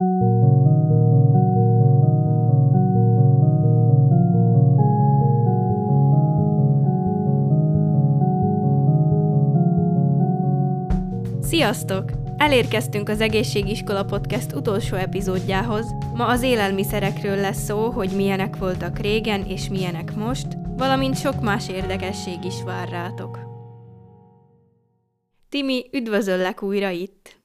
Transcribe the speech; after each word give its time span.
Sziasztok! 0.00 0.18
Elérkeztünk 12.36 13.08
az 13.08 13.20
Egészségiskola 13.20 14.04
Podcast 14.04 14.52
utolsó 14.52 14.96
epizódjához. 14.96 15.94
Ma 16.14 16.26
az 16.26 16.42
élelmiszerekről 16.42 17.36
lesz 17.36 17.64
szó, 17.64 17.90
hogy 17.90 18.10
milyenek 18.16 18.56
voltak 18.56 18.98
régen 18.98 19.44
és 19.46 19.68
milyenek 19.68 20.14
most, 20.14 20.46
valamint 20.76 21.18
sok 21.18 21.40
más 21.40 21.68
érdekesség 21.68 22.44
is 22.44 22.62
vár 22.62 22.88
rátok. 22.88 23.38
Timi, 25.48 25.88
üdvözöllek 25.92 26.62
újra 26.62 26.88
itt! 26.88 27.36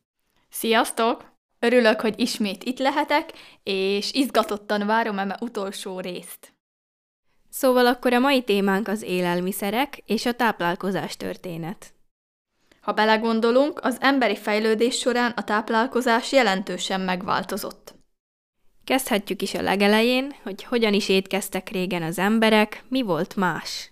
Sziasztok! 0.50 1.35
Örülök, 1.66 2.02
hogy 2.02 2.20
ismét 2.20 2.64
itt 2.64 2.80
lehetek, 2.80 3.30
és 3.64 4.14
izgatottan 4.14 4.86
várom 4.86 5.20
eme 5.20 5.38
utolsó 5.40 6.00
részt. 6.00 6.54
Szóval 7.50 7.86
akkor 7.86 8.14
a 8.14 8.20
mai 8.20 8.44
témánk 8.44 8.88
az 8.88 9.02
élelmiszerek 9.02 9.98
és 10.06 10.26
a 10.26 10.34
táplálkozás 10.34 11.18
történet. 11.18 11.94
Ha 12.82 12.92
belegondolunk, 12.94 13.80
az 13.84 13.98
emberi 14.00 14.36
fejlődés 14.36 14.98
során 14.98 15.32
a 15.32 15.44
táplálkozás 15.44 16.32
jelentősen 16.32 17.02
megváltozott. 17.02 17.96
Kezdhetjük 18.84 19.42
is 19.42 19.54
a 19.54 19.62
legelején, 19.62 20.36
hogy 20.44 20.64
hogyan 20.64 20.94
is 20.94 21.10
étkeztek 21.10 21.70
régen 21.70 22.04
az 22.04 22.18
emberek, 22.18 22.84
mi 22.88 23.02
volt 23.02 23.36
más. 23.36 23.92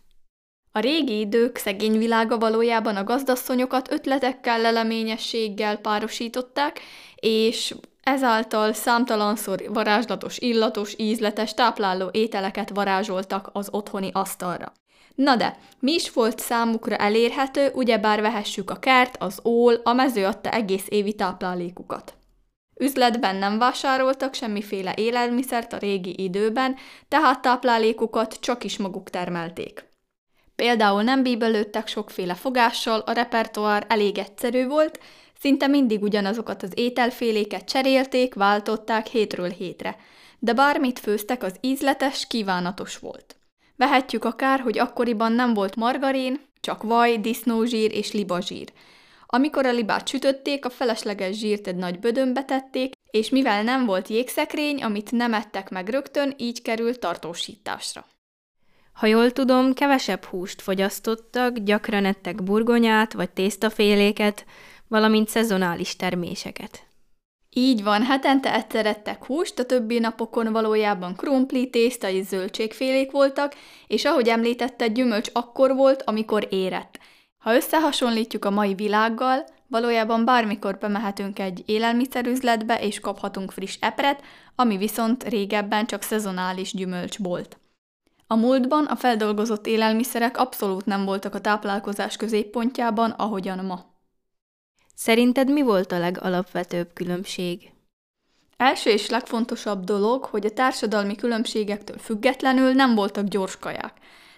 A 0.76 0.80
régi 0.80 1.20
idők 1.20 1.58
szegény 1.58 1.98
világa 1.98 2.38
valójában 2.38 2.96
a 2.96 3.04
gazdasszonyokat 3.04 3.92
ötletekkel, 3.92 4.62
leleményességgel 4.62 5.78
párosították, 5.78 6.80
és 7.16 7.76
ezáltal 8.04 8.74
számtalanszor 8.74 9.64
varázslatos, 9.68 10.38
illatos, 10.40 10.94
ízletes, 10.98 11.54
tápláló 11.54 12.10
ételeket 12.12 12.70
varázsoltak 12.70 13.50
az 13.54 13.68
otthoni 13.72 14.10
asztalra. 14.14 14.74
Na 15.16 15.36
de, 15.36 15.58
mi 15.80 15.94
is 15.94 16.12
volt 16.12 16.40
számukra 16.40 16.96
elérhető, 16.96 17.72
ugyebár 17.74 18.22
vehessük 18.22 18.72
a 18.72 18.80
kert, 18.80 19.16
az 19.20 19.40
ól, 19.44 19.74
a 19.84 19.94
mező 19.94 20.26
adta 20.26 20.50
egész 20.50 20.86
évi 20.90 21.14
táplálékukat. 21.14 22.14
Üzletben 22.80 23.36
nem 23.36 23.58
vásároltak 23.58 24.34
semmiféle 24.34 24.94
élelmiszert 24.98 25.74
a 25.74 25.78
régi 25.78 26.24
időben, 26.24 26.76
tehát 27.08 27.42
táplálékukat 27.42 28.40
csak 28.40 28.64
is 28.64 28.78
maguk 28.78 29.10
termelték. 29.10 29.92
Például 30.56 31.04
nem 31.04 31.24
bíbelődtek 31.24 31.88
sokféle 31.88 32.34
fogással, 32.34 33.00
a 33.00 33.12
repertoár 33.12 33.86
elég 33.90 34.18
egyszerű 34.18 34.68
volt, 34.68 35.00
szinte 35.40 35.68
mindig 35.68 36.02
ugyanazokat 36.02 36.64
az 36.64 36.72
ételféléket 36.74 37.70
cserélték, 37.70 38.34
váltották 38.34 39.08
hétről 39.08 39.50
hétre, 39.50 39.98
de 40.40 40.54
bármit 40.54 41.00
főztek, 41.00 41.44
az 41.44 41.56
ízletes, 41.62 42.28
kívánatos 42.28 42.98
volt. 42.98 43.36
Vehetjük 43.76 44.26
akár, 44.26 44.60
hogy 44.60 44.80
akkoriban 44.80 45.32
nem 45.32 45.54
volt 45.54 45.76
margarin, 45.76 46.42
csak 46.62 46.84
vaj, 46.84 47.18
disznózsír 47.18 47.94
és 47.94 48.12
libazsír. 48.12 48.72
Amikor 49.26 49.66
a 49.66 49.72
libát 49.72 50.08
sütötték, 50.08 50.66
a 50.66 50.70
felesleges 50.70 51.38
zsírt 51.38 51.68
egy 51.68 51.76
nagy 51.76 52.00
bödönbe 52.00 52.44
tették, 52.44 52.94
és 53.12 53.30
mivel 53.30 53.64
nem 53.64 53.86
volt 53.86 54.08
jégszekrény, 54.08 54.84
amit 54.84 55.12
nem 55.12 55.34
ettek 55.34 55.70
meg 55.70 55.90
rögtön, 55.90 56.34
így 56.38 56.62
került 56.62 57.00
tartósításra. 57.00 58.06
Ha 58.94 59.06
jól 59.06 59.32
tudom, 59.32 59.74
kevesebb 59.74 60.24
húst 60.24 60.62
fogyasztottak, 60.62 61.58
gyakran 61.58 62.06
ettek 62.06 62.44
burgonyát 62.44 63.14
vagy 63.14 63.30
tésztaféléket, 63.30 64.46
valamint 64.88 65.30
szezonális 65.30 65.96
terméseket. 65.96 66.84
Így 67.50 67.84
van, 67.84 68.04
hetente 68.04 68.54
egyszer 68.54 68.86
ettek 68.86 69.26
húst, 69.26 69.60
a 69.60 69.66
többi 69.66 70.00
napokon 70.00 70.52
valójában 70.52 71.16
krumpli, 71.16 71.70
tészta 71.70 72.10
és 72.10 72.26
zöldségfélék 72.26 73.12
voltak, 73.12 73.56
és 73.88 74.06
ahogy 74.06 74.28
említette, 74.28 74.88
gyümölcs 74.88 75.30
akkor 75.34 75.76
volt, 75.76 76.02
amikor 76.06 76.48
érett. 76.50 77.00
Ha 77.38 77.56
összehasonlítjuk 77.56 78.46
a 78.46 78.50
mai 78.50 78.74
világgal, 78.74 79.46
valójában 79.68 80.26
bármikor 80.26 80.78
bemehetünk 80.78 81.40
egy 81.40 81.64
élelmiszerüzletbe 81.66 82.82
és 82.82 83.00
kaphatunk 83.00 83.52
friss 83.52 83.78
epret, 83.80 84.22
ami 84.56 84.78
viszont 84.78 85.24
régebben 85.24 85.86
csak 85.86 86.02
szezonális 86.02 86.74
gyümölcs 86.74 87.18
volt. 87.18 87.58
A 88.34 88.36
múltban 88.36 88.86
a 88.86 88.96
feldolgozott 88.96 89.68
élelmiszerek 89.68 90.38
abszolút 90.38 90.86
nem 90.86 91.06
voltak 91.06 91.36
a 91.36 91.42
táplálkozás 91.42 92.18
középpontjában, 92.18 93.10
ahogyan 93.10 93.66
ma. 93.66 93.86
Szerinted 94.96 95.52
mi 95.52 95.62
volt 95.62 95.92
a 95.92 96.00
legalapvetőbb 96.00 96.94
különbség? 96.94 97.72
Első 98.58 98.90
és 98.90 99.10
legfontosabb 99.10 99.84
dolog, 99.84 100.24
hogy 100.24 100.46
a 100.46 100.54
társadalmi 100.54 101.16
különbségektől 101.16 101.98
függetlenül 101.98 102.72
nem 102.74 102.96
voltak 102.96 103.28
gyors 103.28 103.58
kaják. 103.58 103.94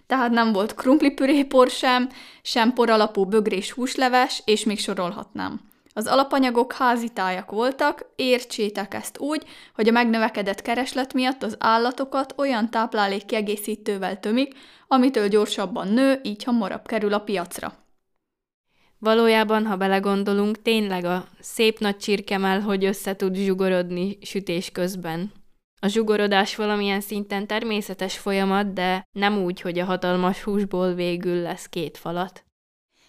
Tehát 0.08 0.32
nem 0.32 0.54
volt 0.54 0.76
krumplipürépor 0.76 1.70
sem, 1.70 2.10
sem 2.42 2.74
poralapú 2.74 3.26
bögrés 3.26 3.72
húsleves, 3.72 4.42
és 4.46 4.64
még 4.64 4.80
sorolhatnám. 4.80 5.62
Az 5.98 6.08
alapanyagok 6.08 6.74
házi 6.74 7.10
tájak 7.10 7.52
voltak, 7.52 8.06
értsétek 8.16 8.94
ezt 8.94 9.20
úgy, 9.20 9.44
hogy 9.74 9.88
a 9.88 9.92
megnövekedett 9.92 10.62
kereslet 10.62 11.14
miatt 11.14 11.44
az 11.44 11.56
állatokat 11.60 12.34
olyan 12.38 12.70
táplálék 12.70 13.26
kiegészítővel 13.26 14.20
tömik, 14.20 14.54
amitől 14.88 15.28
gyorsabban 15.28 15.88
nő, 15.88 16.20
így 16.24 16.44
hamarabb 16.44 16.86
kerül 16.88 17.14
a 17.14 17.20
piacra. 17.20 17.74
Valójában, 19.00 19.66
ha 19.66 19.76
belegondolunk, 19.76 20.62
tényleg 20.62 21.06
a 21.06 21.28
szép 21.40 21.80
nagy 21.80 21.98
csirkemel, 21.98 22.60
hogy 22.60 22.86
össze 22.86 23.16
tud 23.16 23.36
zsugorodni 23.36 24.18
sütés 24.22 24.72
közben. 24.72 25.32
A 25.80 25.88
zsugorodás 25.88 26.56
valamilyen 26.56 27.02
szinten 27.02 27.48
természetes 27.48 28.18
folyamat, 28.18 28.74
de 28.74 29.08
nem 29.12 29.38
úgy, 29.38 29.62
hogy 29.62 29.80
a 29.80 29.86
hatalmas 29.86 30.44
húsból 30.44 30.94
végül 30.94 31.42
lesz 31.42 31.68
két 31.70 31.98
falat. 31.98 32.46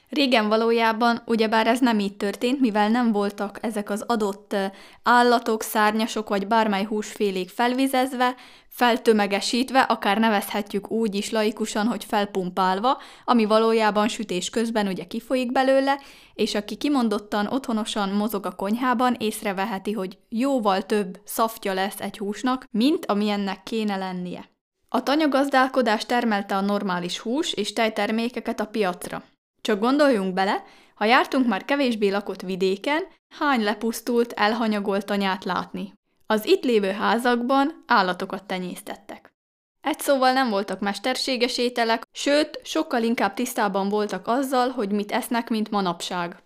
Régen 0.08 0.48
valójában 0.48 1.22
ugyebár 1.24 1.66
ez 1.66 1.80
nem 1.80 1.98
így 1.98 2.16
történt, 2.16 2.60
mivel 2.60 2.88
nem 2.88 3.12
voltak 3.12 3.58
ezek 3.62 3.90
az 3.90 4.04
adott 4.06 4.56
állatok, 5.02 5.62
szárnyasok 5.62 6.28
vagy 6.28 6.46
bármely 6.46 6.84
húsfélék 6.84 7.48
felvizezve, 7.48 8.34
feltömegesítve, 8.68 9.80
akár 9.80 10.18
nevezhetjük 10.18 10.90
úgy 10.90 11.14
is 11.14 11.30
laikusan, 11.30 11.86
hogy 11.86 12.04
felpumpálva, 12.04 13.00
ami 13.24 13.44
valójában 13.44 14.08
sütés 14.08 14.50
közben 14.50 14.86
ugye 14.86 15.04
kifolyik 15.04 15.52
belőle, 15.52 16.00
és 16.34 16.54
aki 16.54 16.76
kimondottan 16.76 17.46
otthonosan 17.46 18.08
mozog 18.08 18.46
a 18.46 18.54
konyhában, 18.54 19.16
észreveheti, 19.18 19.92
hogy 19.92 20.18
jóval 20.28 20.82
több 20.82 21.20
szaftja 21.24 21.72
lesz 21.74 22.00
egy 22.00 22.18
húsnak, 22.18 22.64
mint 22.70 23.06
amilyennek 23.06 23.62
kéne 23.62 23.96
lennie. 23.96 24.50
A 24.88 25.02
tanyagazdálkodás 25.02 26.06
termelte 26.06 26.56
a 26.56 26.60
normális 26.60 27.18
hús 27.18 27.52
és 27.52 27.72
tejtermékeket 27.72 28.60
a 28.60 28.66
piacra. 28.66 29.22
Csak 29.66 29.80
gondoljunk 29.80 30.34
bele, 30.34 30.64
ha 30.94 31.04
jártunk 31.04 31.46
már 31.46 31.64
kevésbé 31.64 32.08
lakott 32.08 32.40
vidéken, 32.40 33.02
hány 33.38 33.62
lepusztult, 33.62 34.32
elhanyagolt 34.32 35.10
anyát 35.10 35.44
látni. 35.44 35.92
Az 36.26 36.46
itt 36.46 36.64
lévő 36.64 36.90
házakban 36.90 37.82
állatokat 37.86 38.44
tenyésztettek. 38.44 39.32
Egy 39.80 40.00
szóval 40.00 40.32
nem 40.32 40.50
voltak 40.50 40.80
mesterséges 40.80 41.58
ételek, 41.58 42.02
sőt, 42.12 42.60
sokkal 42.64 43.02
inkább 43.02 43.34
tisztában 43.34 43.88
voltak 43.88 44.28
azzal, 44.28 44.68
hogy 44.68 44.90
mit 44.90 45.12
esznek, 45.12 45.48
mint 45.48 45.70
manapság. 45.70 46.42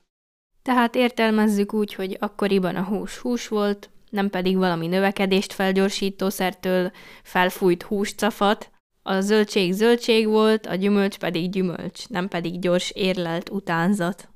Tehát 0.62 0.94
értelmezzük 0.94 1.72
úgy, 1.72 1.94
hogy 1.94 2.16
akkoriban 2.20 2.76
a 2.76 2.84
hús 2.84 3.19
hús 3.19 3.48
volt, 3.48 3.91
nem 4.10 4.31
pedig 4.31 4.56
valami 4.56 4.87
növekedést 4.87 5.52
felgyorsítószertől 5.52 6.92
felfújt 7.22 7.82
húscafat, 7.82 8.70
a 9.03 9.21
zöldség 9.21 9.72
zöldség 9.72 10.27
volt, 10.27 10.66
a 10.66 10.75
gyümölcs 10.75 11.19
pedig 11.19 11.50
gyümölcs, 11.50 12.09
nem 12.09 12.28
pedig 12.28 12.59
gyors 12.59 12.91
érlelt 12.91 13.50
utánzat. 13.50 14.28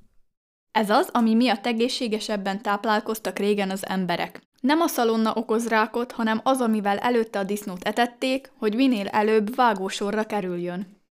Ez 0.72 0.90
az, 0.90 1.08
ami 1.12 1.34
miatt 1.34 1.66
egészségesebben 1.66 2.62
táplálkoztak 2.62 3.38
régen 3.38 3.70
az 3.70 3.86
emberek. 3.86 4.42
Nem 4.60 4.80
a 4.80 4.86
szalonna 4.86 5.32
okoz 5.34 5.68
rákot, 5.68 6.12
hanem 6.12 6.40
az, 6.42 6.60
amivel 6.60 6.98
előtte 6.98 7.38
a 7.38 7.44
disznót 7.44 7.84
etették, 7.84 8.52
hogy 8.58 8.74
minél 8.74 9.06
előbb 9.06 9.54
vágósorra 9.54 10.24
kerüljön. 10.24 11.02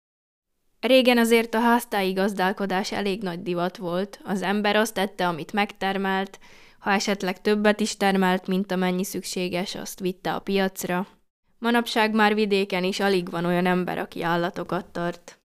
Régen 0.80 1.18
azért 1.18 1.54
a 1.54 1.60
háztáji 1.60 2.12
gazdálkodás 2.12 2.92
elég 2.92 3.22
nagy 3.22 3.42
divat 3.42 3.76
volt. 3.76 4.20
Az 4.24 4.42
ember 4.42 4.76
azt 4.76 4.94
tette, 4.94 5.28
amit 5.28 5.52
megtermelt, 5.52 6.38
ha 6.78 6.90
esetleg 6.90 7.40
többet 7.40 7.80
is 7.80 7.96
termelt, 7.96 8.46
mint 8.46 8.72
amennyi 8.72 9.04
szükséges, 9.04 9.74
azt 9.74 10.00
vitte 10.00 10.34
a 10.34 10.38
piacra. 10.38 11.06
Manapság 11.64 12.14
már 12.14 12.34
vidéken 12.34 12.84
is 12.84 13.00
alig 13.00 13.30
van 13.30 13.44
olyan 13.44 13.66
ember, 13.66 13.98
aki 13.98 14.22
állatokat 14.22 14.86
tart. 14.86 15.38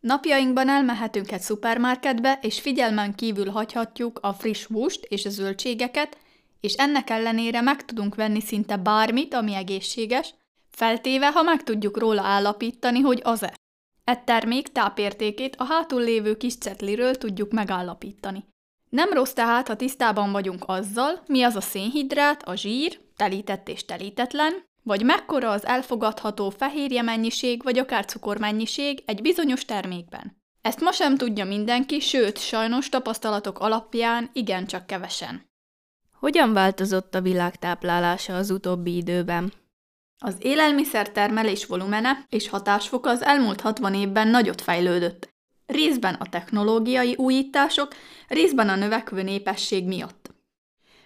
Napjainkban 0.00 0.68
elmehetünk 0.68 1.32
egy 1.32 1.40
szupermarketbe, 1.40 2.38
és 2.42 2.60
figyelmen 2.60 3.14
kívül 3.14 3.50
hagyhatjuk 3.50 4.18
a 4.22 4.32
friss 4.32 4.64
húst 4.64 5.04
és 5.04 5.24
a 5.24 5.30
zöldségeket, 5.30 6.18
és 6.60 6.74
ennek 6.74 7.10
ellenére 7.10 7.60
meg 7.60 7.84
tudunk 7.84 8.14
venni 8.14 8.40
szinte 8.40 8.76
bármit, 8.76 9.34
ami 9.34 9.54
egészséges, 9.54 10.34
feltéve, 10.70 11.30
ha 11.30 11.42
meg 11.42 11.62
tudjuk 11.62 11.98
róla 11.98 12.22
állapítani, 12.22 13.00
hogy 13.00 13.20
az-e. 13.24 13.54
Egy 14.04 14.24
termék 14.24 14.72
tápértékét 14.72 15.56
a 15.56 15.64
hátul 15.64 16.00
lévő 16.00 16.36
kis 16.36 16.56
cetliről 16.56 17.14
tudjuk 17.14 17.52
megállapítani. 17.52 18.44
Nem 18.90 19.12
rossz 19.12 19.32
tehát, 19.32 19.68
ha 19.68 19.76
tisztában 19.76 20.32
vagyunk 20.32 20.64
azzal, 20.66 21.22
mi 21.26 21.42
az 21.42 21.56
a 21.56 21.60
szénhidrát, 21.60 22.42
a 22.42 22.54
zsír, 22.54 23.00
telített 23.16 23.68
és 23.68 23.84
telítetlen, 23.84 24.72
vagy 24.84 25.04
mekkora 25.04 25.50
az 25.50 25.66
elfogadható 25.66 26.50
fehérje 26.50 27.02
mennyiség 27.02 27.62
vagy 27.62 27.78
akár 27.78 28.04
cukormennyiség 28.04 29.02
egy 29.06 29.22
bizonyos 29.22 29.64
termékben. 29.64 30.42
Ezt 30.60 30.80
ma 30.80 30.92
sem 30.92 31.16
tudja 31.16 31.44
mindenki, 31.44 32.00
sőt, 32.00 32.38
sajnos 32.38 32.88
tapasztalatok 32.88 33.58
alapján 33.58 34.30
igencsak 34.32 34.86
kevesen. 34.86 35.52
Hogyan 36.18 36.52
változott 36.52 37.14
a 37.14 37.20
világ 37.20 37.56
táplálása 37.56 38.36
az 38.36 38.50
utóbbi 38.50 38.96
időben? 38.96 39.52
Az 40.18 40.36
élelmiszer 40.38 41.10
termelés 41.10 41.66
volumene 41.66 42.26
és 42.28 42.48
hatásfoka 42.48 43.10
az 43.10 43.22
elmúlt 43.22 43.60
60 43.60 43.94
évben 43.94 44.28
nagyot 44.28 44.60
fejlődött, 44.60 45.28
részben 45.66 46.14
a 46.14 46.28
technológiai 46.28 47.14
újítások, 47.16 47.94
részben 48.28 48.68
a 48.68 48.76
növekvő 48.76 49.22
népesség 49.22 49.86
miatt. 49.86 50.23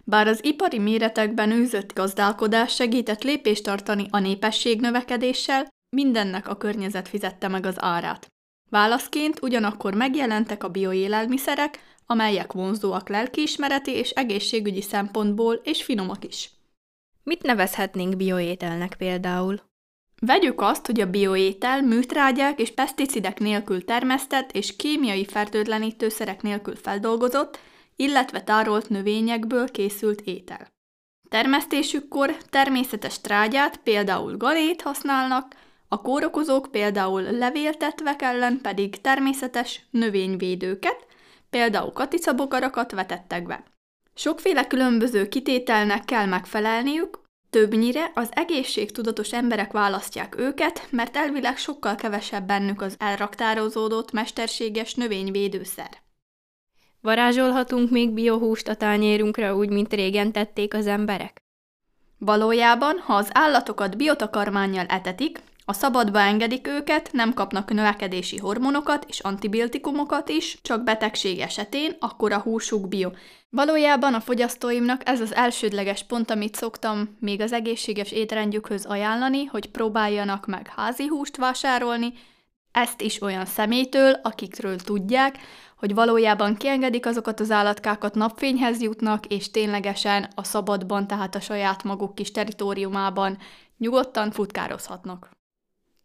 Bár 0.08 0.26
az 0.26 0.44
ipari 0.44 0.78
méretekben 0.78 1.50
űzött 1.50 1.94
gazdálkodás 1.94 2.74
segített 2.74 3.22
lépést 3.22 3.62
tartani 3.62 4.06
a 4.10 4.18
népesség 4.18 4.80
növekedéssel, 4.80 5.68
mindennek 5.96 6.48
a 6.48 6.56
környezet 6.56 7.08
fizette 7.08 7.48
meg 7.48 7.66
az 7.66 7.74
árát. 7.82 8.26
Válaszként 8.70 9.42
ugyanakkor 9.42 9.94
megjelentek 9.94 10.64
a 10.64 10.68
bioélelmiszerek, 10.68 11.78
amelyek 12.06 12.52
vonzóak 12.52 13.08
lelkiismereti 13.08 13.90
és 13.90 14.10
egészségügyi 14.10 14.82
szempontból, 14.82 15.54
és 15.54 15.82
finomak 15.82 16.24
is. 16.24 16.50
Mit 17.22 17.42
nevezhetnénk 17.42 18.16
bioételnek 18.16 18.94
például? 18.98 19.60
Vegyük 20.20 20.60
azt, 20.60 20.86
hogy 20.86 21.00
a 21.00 21.10
bioétel 21.10 21.82
műtrágyák 21.82 22.60
és 22.60 22.70
peszticidek 22.70 23.38
nélkül 23.38 23.84
termesztett 23.84 24.52
és 24.52 24.76
kémiai 24.76 25.24
fertőtlenítőszerek 25.24 26.42
nélkül 26.42 26.76
feldolgozott, 26.76 27.58
illetve 28.02 28.42
tárolt 28.42 28.88
növényekből 28.88 29.70
készült 29.70 30.20
étel. 30.20 30.68
Termesztésükkor 31.28 32.36
természetes 32.36 33.20
trágyát, 33.20 33.76
például 33.76 34.36
galét 34.36 34.82
használnak, 34.82 35.54
a 35.88 36.00
kórokozók 36.00 36.68
például 36.70 37.22
levéltetvek 37.22 38.22
ellen 38.22 38.60
pedig 38.60 39.00
természetes 39.00 39.86
növényvédőket, 39.90 41.06
például 41.50 41.92
katicabogarakat 41.92 42.92
vetettek 42.92 43.46
be. 43.46 43.64
Sokféle 44.14 44.66
különböző 44.66 45.28
kitételnek 45.28 46.04
kell 46.04 46.26
megfelelniük, 46.26 47.20
többnyire 47.50 48.10
az 48.14 48.28
egészségtudatos 48.30 49.32
emberek 49.32 49.72
választják 49.72 50.38
őket, 50.38 50.86
mert 50.90 51.16
elvileg 51.16 51.56
sokkal 51.56 51.94
kevesebb 51.94 52.46
bennük 52.46 52.80
az 52.80 52.94
elraktározódott 52.98 54.12
mesterséges 54.12 54.94
növényvédőszer. 54.94 56.06
Varázsolhatunk 57.00 57.90
még 57.90 58.10
biohúst 58.10 58.68
a 58.68 58.74
tányérunkra 58.74 59.56
úgy, 59.56 59.68
mint 59.68 59.92
régen 59.92 60.32
tették 60.32 60.74
az 60.74 60.86
emberek? 60.86 61.42
Valójában, 62.18 62.98
ha 62.98 63.14
az 63.14 63.30
állatokat 63.32 63.96
biotakarmányjal 63.96 64.86
etetik, 64.86 65.40
a 65.64 65.72
szabadba 65.72 66.20
engedik 66.20 66.66
őket, 66.66 67.08
nem 67.12 67.34
kapnak 67.34 67.72
növekedési 67.72 68.36
hormonokat 68.36 69.04
és 69.08 69.20
antibiotikumokat 69.20 70.28
is, 70.28 70.58
csak 70.62 70.84
betegség 70.84 71.40
esetén, 71.40 71.96
akkor 71.98 72.32
a 72.32 72.38
húsuk 72.38 72.88
bio. 72.88 73.10
Valójában 73.50 74.14
a 74.14 74.20
fogyasztóimnak 74.20 75.08
ez 75.08 75.20
az 75.20 75.34
elsődleges 75.34 76.02
pont, 76.02 76.30
amit 76.30 76.54
szoktam 76.54 77.16
még 77.20 77.40
az 77.40 77.52
egészséges 77.52 78.12
étrendjükhöz 78.12 78.84
ajánlani, 78.84 79.44
hogy 79.44 79.70
próbáljanak 79.70 80.46
meg 80.46 80.72
házi 80.76 81.06
húst 81.06 81.36
vásárolni, 81.36 82.12
ezt 82.72 83.00
is 83.00 83.22
olyan 83.22 83.44
személytől, 83.44 84.20
akikről 84.22 84.76
tudják, 84.76 85.38
hogy 85.78 85.94
valójában 85.94 86.56
kiengedik 86.56 87.06
azokat 87.06 87.40
az 87.40 87.50
állatkákat, 87.50 88.14
napfényhez 88.14 88.80
jutnak, 88.80 89.26
és 89.26 89.50
ténylegesen 89.50 90.28
a 90.34 90.44
szabadban, 90.44 91.06
tehát 91.06 91.34
a 91.34 91.40
saját 91.40 91.82
maguk 91.82 92.14
kis 92.14 92.30
teritoriumában 92.30 93.38
nyugodtan 93.78 94.30
futkározhatnak. 94.30 95.36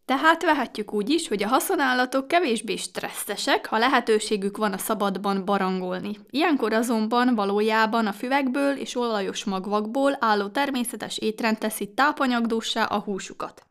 Tehát 0.05 0.43
vehetjük 0.43 0.93
úgy 0.93 1.09
is, 1.09 1.27
hogy 1.27 1.43
a 1.43 1.47
haszonállatok 1.47 2.27
kevésbé 2.27 2.75
stresszesek, 2.75 3.65
ha 3.65 3.77
lehetőségük 3.77 4.57
van 4.57 4.73
a 4.73 4.77
szabadban 4.77 5.45
barangolni. 5.45 6.19
Ilyenkor 6.29 6.73
azonban 6.73 7.35
valójában 7.35 8.07
a 8.07 8.11
füvekből 8.11 8.77
és 8.77 8.95
olajos 8.95 9.43
magvakból 9.43 10.17
álló 10.19 10.47
természetes 10.47 11.17
étrend 11.17 11.57
teszi 11.57 11.93
tápanyagdúsá 11.93 12.83
a 12.83 12.99
húsukat. 12.99 13.65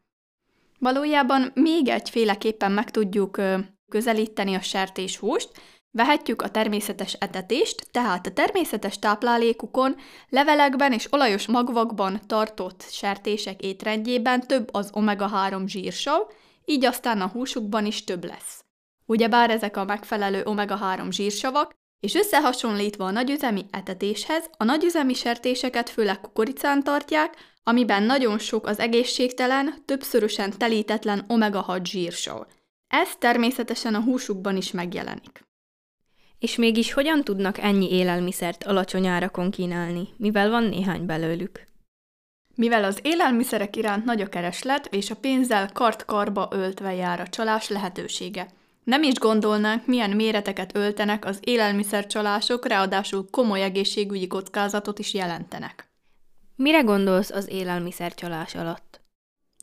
Valójában 0.78 1.50
még 1.54 1.88
egyféleképpen 1.88 2.72
meg 2.72 2.90
tudjuk 2.90 3.40
közelíteni 3.88 4.54
a 4.54 4.60
sertéshúst, 4.60 5.50
Vehetjük 5.94 6.42
a 6.42 6.50
természetes 6.50 7.12
etetést, 7.12 7.86
tehát 7.90 8.26
a 8.26 8.32
természetes 8.32 8.98
táplálékukon, 8.98 9.96
levelekben 10.28 10.92
és 10.92 11.12
olajos 11.12 11.46
magvakban 11.46 12.20
tartott 12.26 12.84
sertések 12.90 13.62
étrendjében 13.62 14.46
több 14.46 14.74
az 14.74 14.90
omega-3 14.94 15.66
zsírsav, 15.66 16.20
így 16.64 16.84
aztán 16.84 17.20
a 17.20 17.28
húsukban 17.28 17.86
is 17.86 18.04
több 18.04 18.24
lesz. 18.24 18.64
Ugyebár 19.06 19.50
ezek 19.50 19.76
a 19.76 19.84
megfelelő 19.84 20.42
omega-3 20.44 21.10
zsírsavak, 21.10 21.72
és 22.00 22.14
összehasonlítva 22.14 23.04
a 23.04 23.10
nagyüzemi 23.10 23.64
etetéshez, 23.70 24.50
a 24.56 24.64
nagyüzemi 24.64 25.14
sertéseket 25.14 25.90
főleg 25.90 26.20
kukoricán 26.20 26.82
tartják, 26.82 27.34
amiben 27.62 28.02
nagyon 28.02 28.38
sok 28.38 28.66
az 28.66 28.78
egészségtelen, 28.78 29.74
többszörösen 29.84 30.52
telítetlen 30.58 31.24
omega-6 31.28 31.84
zsírsav. 31.84 32.42
Ez 32.88 33.16
természetesen 33.18 33.94
a 33.94 34.02
húsukban 34.02 34.56
is 34.56 34.70
megjelenik. 34.70 35.50
És 36.42 36.56
mégis 36.56 36.92
hogyan 36.92 37.24
tudnak 37.24 37.58
ennyi 37.58 37.92
élelmiszert 37.92 38.64
alacsony 38.64 39.06
árakon 39.06 39.50
kínálni, 39.50 40.08
mivel 40.16 40.50
van 40.50 40.64
néhány 40.64 41.06
belőlük? 41.06 41.68
Mivel 42.54 42.84
az 42.84 42.98
élelmiszerek 43.02 43.76
iránt 43.76 44.04
nagy 44.04 44.20
a 44.20 44.28
kereslet, 44.28 44.86
és 44.90 45.10
a 45.10 45.16
pénzzel 45.16 45.70
kart-karba 45.72 46.48
öltve 46.50 46.94
jár 46.94 47.20
a 47.20 47.28
csalás 47.28 47.68
lehetősége. 47.68 48.46
Nem 48.84 49.02
is 49.02 49.14
gondolnánk, 49.14 49.86
milyen 49.86 50.10
méreteket 50.10 50.76
öltenek 50.76 51.24
az 51.24 51.38
élelmiszercsalások, 51.40 52.66
ráadásul 52.66 53.30
komoly 53.30 53.62
egészségügyi 53.62 54.26
kockázatot 54.26 54.98
is 54.98 55.14
jelentenek. 55.14 55.90
Mire 56.56 56.80
gondolsz 56.80 57.30
az 57.30 57.48
élelmiszercsalás 57.50 58.54
alatt? 58.54 59.01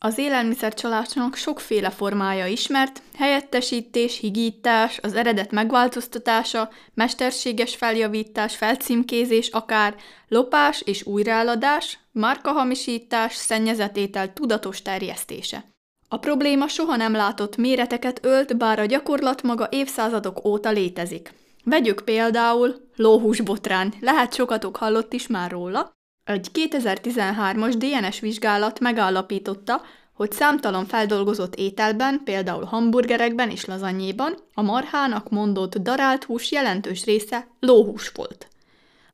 Az 0.02 0.18
élelmiszercsalásnak 0.18 1.36
sokféle 1.36 1.90
formája 1.90 2.46
ismert, 2.46 3.02
helyettesítés, 3.18 4.20
higítás, 4.20 5.00
az 5.02 5.16
eredet 5.16 5.52
megváltoztatása, 5.52 6.70
mesterséges 6.94 7.76
feljavítás, 7.76 8.56
felcímkézés 8.56 9.50
akár, 9.50 9.96
lopás 10.28 10.82
és 10.82 11.06
újraeladás, 11.06 12.00
márkahamisítás, 12.12 13.36
szennyezetétel 13.36 14.34
tudatos 14.34 14.82
terjesztése. 14.82 15.64
A 16.08 16.18
probléma 16.18 16.68
soha 16.68 16.96
nem 16.96 17.14
látott 17.14 17.58
méreteket 17.58 18.26
ölt, 18.26 18.58
bár 18.58 18.80
a 18.80 18.86
gyakorlat 18.86 19.44
maga 19.44 19.68
évszázadok 19.72 20.46
óta 20.46 20.70
létezik. 20.70 21.34
Vegyük 21.64 22.02
például 22.02 22.76
lóhúsbotrán, 22.96 23.94
lehet 24.00 24.34
sokatok 24.34 24.78
hallott 24.78 25.14
is 25.14 25.28
már 25.28 25.52
róla, 25.52 25.92
egy 26.30 26.48
2013-as 26.54 27.74
DNS 27.78 28.20
vizsgálat 28.20 28.80
megállapította, 28.80 29.82
hogy 30.14 30.32
számtalan 30.32 30.86
feldolgozott 30.86 31.56
ételben, 31.56 32.22
például 32.24 32.64
hamburgerekben 32.64 33.50
és 33.50 33.66
lazanyéban 33.66 34.36
a 34.54 34.62
marhának 34.62 35.30
mondott 35.30 35.78
darált 35.78 36.24
hús 36.24 36.52
jelentős 36.52 37.06
része 37.06 37.48
lóhús 37.60 38.12
volt. 38.16 38.48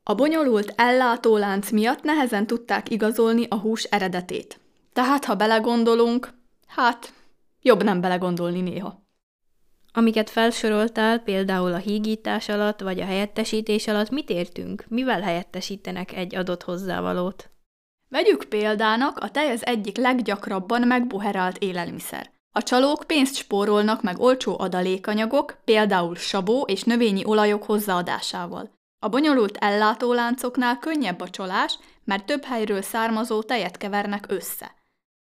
A 0.02 0.14
bonyolult 0.14 0.72
ellátólánc 0.76 1.70
miatt 1.70 2.02
nehezen 2.02 2.46
tudták 2.46 2.90
igazolni 2.90 3.46
a 3.48 3.56
hús 3.56 3.82
eredetét. 3.82 4.60
Tehát, 4.92 5.24
ha 5.24 5.34
belegondolunk, 5.34 6.28
hát 6.66 7.12
jobb 7.62 7.82
nem 7.82 8.00
belegondolni 8.00 8.60
néha. 8.60 9.05
Amiket 9.98 10.30
felsoroltál, 10.30 11.18
például 11.18 11.72
a 11.72 11.76
hígítás 11.76 12.48
alatt 12.48 12.80
vagy 12.80 13.00
a 13.00 13.04
helyettesítés 13.04 13.88
alatt, 13.88 14.10
mit 14.10 14.30
értünk? 14.30 14.84
Mivel 14.88 15.20
helyettesítenek 15.20 16.12
egy 16.12 16.34
adott 16.34 16.62
hozzávalót? 16.62 17.50
Vegyük 18.08 18.44
példának, 18.44 19.18
a 19.18 19.30
tej 19.30 19.50
az 19.50 19.66
egyik 19.66 19.96
leggyakrabban 19.96 20.86
megbuherált 20.86 21.58
élelmiszer. 21.58 22.30
A 22.52 22.62
csalók 22.62 23.04
pénzt 23.06 23.34
spórolnak 23.34 24.02
meg 24.02 24.18
olcsó 24.20 24.58
adalékanyagok, 24.58 25.56
például 25.64 26.14
sabó 26.14 26.62
és 26.62 26.82
növényi 26.82 27.24
olajok 27.24 27.62
hozzáadásával. 27.62 28.70
A 28.98 29.08
bonyolult 29.08 29.56
ellátóláncoknál 29.56 30.78
könnyebb 30.78 31.20
a 31.20 31.30
csalás, 31.30 31.78
mert 32.04 32.26
több 32.26 32.44
helyről 32.44 32.82
származó 32.82 33.42
tejet 33.42 33.76
kevernek 33.76 34.24
össze. 34.28 34.74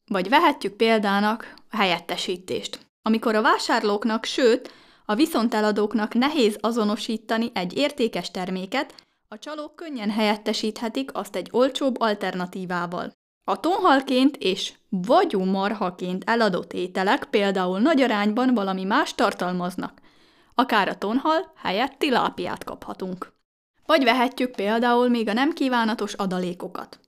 Vagy 0.05 0.29
vehetjük 0.29 0.73
példának 0.73 1.53
a 1.71 1.77
helyettesítést 1.77 2.86
amikor 3.07 3.35
a 3.35 3.41
vásárlóknak, 3.41 4.25
sőt, 4.25 4.71
a 5.05 5.15
viszonteladóknak 5.15 6.13
nehéz 6.13 6.57
azonosítani 6.59 7.51
egy 7.53 7.77
értékes 7.77 8.31
terméket, 8.31 8.93
a 9.27 9.39
csalók 9.39 9.75
könnyen 9.75 10.09
helyettesíthetik 10.09 11.09
azt 11.13 11.35
egy 11.35 11.47
olcsóbb 11.51 12.01
alternatívával. 12.01 13.11
A 13.43 13.59
tonhalként 13.59 14.37
és 14.37 14.73
vagyú 14.89 15.43
marhaként 15.43 16.23
eladott 16.29 16.73
ételek 16.73 17.23
például 17.23 17.79
nagy 17.79 18.01
arányban 18.01 18.53
valami 18.53 18.83
más 18.83 19.15
tartalmaznak. 19.15 20.01
Akár 20.55 20.87
a 20.87 20.97
tonhal 20.97 21.51
helyett 21.55 21.95
tilápiát 21.97 22.63
kaphatunk. 22.63 23.33
Vagy 23.85 24.03
vehetjük 24.03 24.51
például 24.51 25.09
még 25.09 25.27
a 25.27 25.33
nem 25.33 25.53
kívánatos 25.53 26.13
adalékokat. 26.13 26.99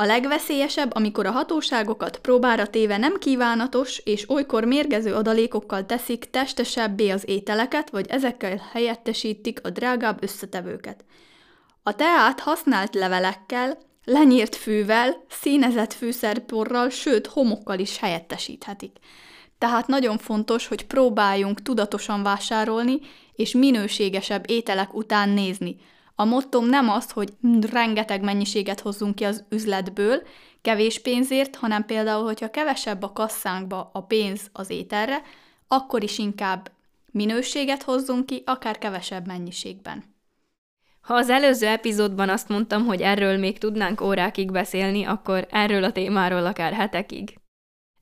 A 0.00 0.04
legveszélyesebb, 0.04 0.94
amikor 0.94 1.26
a 1.26 1.30
hatóságokat 1.30 2.18
próbára 2.18 2.66
téve 2.66 2.96
nem 2.96 3.18
kívánatos 3.18 3.98
és 3.98 4.30
olykor 4.30 4.64
mérgező 4.64 5.14
adalékokkal 5.14 5.86
teszik 5.86 6.30
testesebbé 6.30 7.10
az 7.10 7.28
ételeket, 7.28 7.90
vagy 7.90 8.06
ezekkel 8.08 8.68
helyettesítik 8.72 9.60
a 9.62 9.70
drágább 9.70 10.22
összetevőket. 10.22 11.04
A 11.82 11.94
teát 11.94 12.40
használt 12.40 12.94
levelekkel, 12.94 13.78
lenyírt 14.04 14.56
fűvel, 14.56 15.24
színezett 15.28 15.92
fűszerporral, 15.92 16.88
sőt 16.88 17.26
homokkal 17.26 17.78
is 17.78 17.98
helyettesíthetik. 17.98 18.96
Tehát 19.58 19.86
nagyon 19.86 20.18
fontos, 20.18 20.66
hogy 20.66 20.86
próbáljunk 20.86 21.62
tudatosan 21.62 22.22
vásárolni, 22.22 22.98
és 23.32 23.52
minőségesebb 23.52 24.50
ételek 24.50 24.94
után 24.94 25.28
nézni. 25.28 25.76
A 26.20 26.24
mottom 26.24 26.66
nem 26.66 26.88
az, 26.88 27.10
hogy 27.10 27.32
rengeteg 27.70 28.22
mennyiséget 28.22 28.80
hozzunk 28.80 29.14
ki 29.14 29.24
az 29.24 29.44
üzletből, 29.50 30.22
kevés 30.62 31.00
pénzért, 31.00 31.56
hanem 31.56 31.84
például, 31.84 32.24
hogyha 32.24 32.50
kevesebb 32.50 33.02
a 33.02 33.12
kasszánkba 33.12 33.90
a 33.92 34.02
pénz 34.02 34.50
az 34.52 34.70
ételre, 34.70 35.22
akkor 35.68 36.02
is 36.02 36.18
inkább 36.18 36.70
minőséget 37.10 37.82
hozzunk 37.82 38.26
ki, 38.26 38.42
akár 38.46 38.78
kevesebb 38.78 39.26
mennyiségben. 39.26 40.04
Ha 41.00 41.14
az 41.14 41.28
előző 41.30 41.66
epizódban 41.66 42.28
azt 42.28 42.48
mondtam, 42.48 42.84
hogy 42.84 43.00
erről 43.00 43.38
még 43.38 43.58
tudnánk 43.58 44.00
órákig 44.00 44.50
beszélni, 44.50 45.04
akkor 45.04 45.46
erről 45.50 45.84
a 45.84 45.92
témáról 45.92 46.46
akár 46.46 46.72
hetekig. 46.72 47.38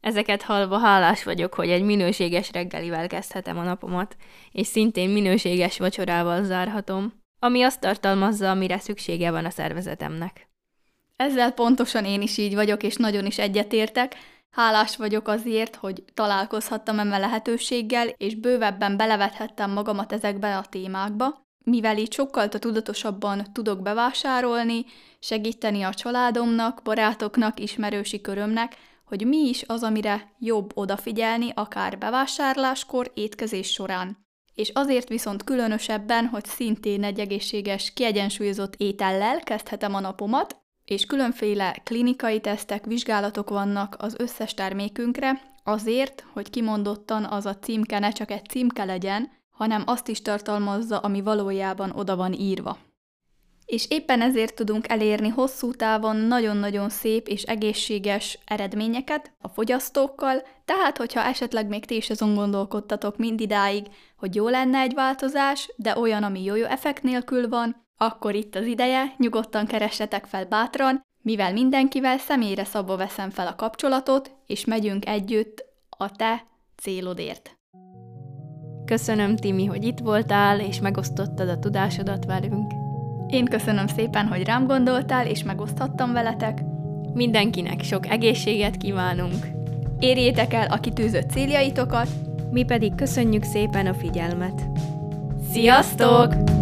Ezeket 0.00 0.42
halva 0.42 0.78
hálás 0.78 1.24
vagyok, 1.24 1.54
hogy 1.54 1.70
egy 1.70 1.82
minőséges 1.82 2.52
reggelivel 2.52 3.06
kezdhetem 3.06 3.58
a 3.58 3.62
napomat, 3.62 4.16
és 4.52 4.66
szintén 4.66 5.10
minőséges 5.10 5.78
vacsorával 5.78 6.44
zárhatom, 6.44 7.17
ami 7.38 7.62
azt 7.62 7.80
tartalmazza, 7.80 8.50
amire 8.50 8.78
szüksége 8.78 9.30
van 9.30 9.44
a 9.44 9.50
szervezetemnek. 9.50 10.48
Ezzel 11.16 11.52
pontosan 11.52 12.04
én 12.04 12.22
is 12.22 12.36
így 12.36 12.54
vagyok, 12.54 12.82
és 12.82 12.96
nagyon 12.96 13.26
is 13.26 13.38
egyetértek. 13.38 14.14
Hálás 14.50 14.96
vagyok 14.96 15.28
azért, 15.28 15.76
hogy 15.76 16.04
találkozhattam 16.14 16.98
emme 16.98 17.18
lehetőséggel, 17.18 18.08
és 18.08 18.34
bővebben 18.34 18.96
belevethettem 18.96 19.70
magamat 19.70 20.12
ezekbe 20.12 20.56
a 20.56 20.64
témákba, 20.64 21.46
mivel 21.64 21.98
így 21.98 22.12
sokkal 22.12 22.48
tudatosabban 22.48 23.52
tudok 23.52 23.82
bevásárolni, 23.82 24.84
segíteni 25.18 25.82
a 25.82 25.94
családomnak, 25.94 26.80
barátoknak, 26.82 27.60
ismerősi 27.60 28.20
körömnek, 28.20 28.76
hogy 29.04 29.26
mi 29.26 29.48
is 29.48 29.64
az, 29.66 29.82
amire 29.82 30.32
jobb 30.38 30.70
odafigyelni, 30.74 31.52
akár 31.54 31.98
bevásárláskor, 31.98 33.10
étkezés 33.14 33.70
során. 33.70 34.27
És 34.58 34.70
azért 34.74 35.08
viszont 35.08 35.44
különösebben, 35.44 36.26
hogy 36.26 36.44
szintén 36.44 37.04
egy 37.04 37.20
egészséges, 37.20 37.92
kiegyensúlyozott 37.92 38.74
étellel 38.76 39.40
kezdhetem 39.40 39.94
a 39.94 40.00
napomat, 40.00 40.56
és 40.84 41.04
különféle 41.04 41.76
klinikai 41.84 42.40
tesztek, 42.40 42.84
vizsgálatok 42.84 43.50
vannak 43.50 43.96
az 43.98 44.14
összes 44.18 44.54
termékünkre, 44.54 45.40
azért, 45.64 46.24
hogy 46.32 46.50
kimondottan 46.50 47.24
az 47.24 47.46
a 47.46 47.58
címke 47.58 47.98
ne 47.98 48.10
csak 48.10 48.30
egy 48.30 48.46
címke 48.46 48.84
legyen, 48.84 49.30
hanem 49.50 49.82
azt 49.86 50.08
is 50.08 50.22
tartalmazza, 50.22 50.98
ami 50.98 51.20
valójában 51.20 51.90
oda 51.90 52.16
van 52.16 52.32
írva. 52.32 52.78
És 53.68 53.86
éppen 53.88 54.20
ezért 54.20 54.54
tudunk 54.54 54.88
elérni 54.88 55.28
hosszú 55.28 55.72
távon 55.72 56.16
nagyon-nagyon 56.16 56.88
szép 56.88 57.26
és 57.26 57.42
egészséges 57.42 58.38
eredményeket 58.44 59.32
a 59.40 59.48
fogyasztókkal, 59.48 60.42
tehát 60.64 60.96
hogyha 60.96 61.20
esetleg 61.20 61.68
még 61.68 61.84
ti 61.84 61.96
is 61.96 62.10
azon 62.10 62.34
gondolkodtatok 62.34 63.16
mindidáig, 63.16 63.86
hogy 64.16 64.34
jó 64.34 64.48
lenne 64.48 64.78
egy 64.78 64.94
változás, 64.94 65.72
de 65.76 65.98
olyan, 65.98 66.22
ami 66.22 66.44
jó-jó 66.44 66.64
effekt 66.64 67.02
nélkül 67.02 67.48
van, 67.48 67.86
akkor 67.96 68.34
itt 68.34 68.54
az 68.54 68.66
ideje, 68.66 69.14
nyugodtan 69.16 69.66
keressetek 69.66 70.24
fel 70.24 70.44
bátran, 70.44 71.00
mivel 71.22 71.52
mindenkivel 71.52 72.18
személyre 72.18 72.64
szabva 72.64 72.96
veszem 72.96 73.30
fel 73.30 73.46
a 73.46 73.56
kapcsolatot, 73.56 74.30
és 74.46 74.64
megyünk 74.64 75.06
együtt 75.06 75.64
a 75.88 76.10
te 76.10 76.46
célodért. 76.76 77.58
Köszönöm, 78.84 79.36
Timi, 79.36 79.64
hogy 79.64 79.84
itt 79.84 79.98
voltál, 79.98 80.60
és 80.60 80.80
megosztottad 80.80 81.48
a 81.48 81.58
tudásodat 81.58 82.24
velünk. 82.24 82.87
Én 83.28 83.44
köszönöm 83.44 83.86
szépen, 83.86 84.26
hogy 84.26 84.44
rám 84.44 84.66
gondoltál, 84.66 85.26
és 85.26 85.42
megoszthattam 85.42 86.12
veletek. 86.12 86.62
Mindenkinek 87.12 87.82
sok 87.82 88.08
egészséget 88.08 88.76
kívánunk. 88.76 89.46
Érjétek 89.98 90.52
el 90.52 90.66
a 90.66 90.80
kitűzött 90.80 91.30
céljaitokat, 91.30 92.08
mi 92.50 92.64
pedig 92.64 92.94
köszönjük 92.94 93.42
szépen 93.42 93.86
a 93.86 93.94
figyelmet. 93.94 94.62
Sziasztok! 95.52 96.57